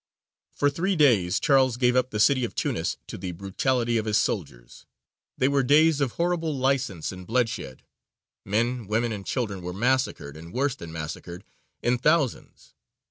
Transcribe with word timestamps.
For 0.51 0.71
three 0.71 0.95
days 0.95 1.39
Charles 1.39 1.77
gave 1.77 1.95
up 1.95 2.09
the 2.09 2.19
city 2.19 2.43
of 2.43 2.55
Tunis 2.55 2.97
to 3.05 3.19
the 3.19 3.33
brutality 3.33 3.99
of 3.99 4.05
his 4.05 4.17
soldiers. 4.17 4.87
They 5.37 5.47
were 5.47 5.61
days 5.61 6.01
of 6.01 6.13
horrible 6.13 6.57
license 6.57 7.11
and 7.11 7.27
bloodshed. 7.27 7.83
Men, 8.43 8.87
women, 8.87 9.11
and 9.11 9.27
children 9.27 9.61
were 9.61 9.73
massacred, 9.73 10.35
and 10.37 10.51
worse 10.53 10.73
than 10.73 10.91
massacred, 10.91 11.43
in 11.83 11.99
thousands. 11.99 12.73